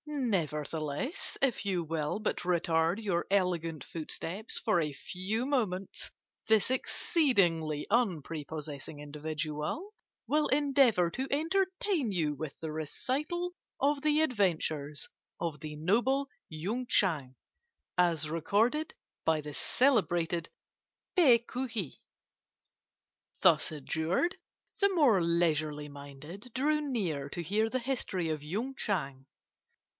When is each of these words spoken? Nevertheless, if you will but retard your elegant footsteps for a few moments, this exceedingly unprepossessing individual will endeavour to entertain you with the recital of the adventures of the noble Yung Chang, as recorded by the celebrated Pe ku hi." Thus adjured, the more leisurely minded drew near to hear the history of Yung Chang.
Nevertheless, 0.07 1.37
if 1.43 1.63
you 1.65 1.83
will 1.83 2.19
but 2.19 2.37
retard 2.37 3.01
your 3.01 3.27
elegant 3.29 3.83
footsteps 3.83 4.57
for 4.59 4.81
a 4.81 4.91
few 4.93 5.45
moments, 5.45 6.09
this 6.47 6.71
exceedingly 6.71 7.85
unprepossessing 7.89 8.99
individual 8.99 9.93
will 10.27 10.47
endeavour 10.47 11.11
to 11.11 11.27
entertain 11.29 12.11
you 12.11 12.33
with 12.33 12.57
the 12.59 12.71
recital 12.71 13.53
of 13.79 14.01
the 14.01 14.21
adventures 14.21 15.07
of 15.39 15.59
the 15.59 15.75
noble 15.75 16.27
Yung 16.49 16.87
Chang, 16.87 17.35
as 17.97 18.27
recorded 18.27 18.95
by 19.23 19.39
the 19.39 19.53
celebrated 19.53 20.49
Pe 21.15 21.37
ku 21.37 21.67
hi." 21.67 21.91
Thus 23.41 23.71
adjured, 23.71 24.35
the 24.79 24.89
more 24.93 25.21
leisurely 25.21 25.87
minded 25.87 26.51
drew 26.55 26.81
near 26.81 27.29
to 27.29 27.43
hear 27.43 27.69
the 27.69 27.79
history 27.79 28.29
of 28.29 28.41
Yung 28.43 28.73
Chang. 28.75 29.27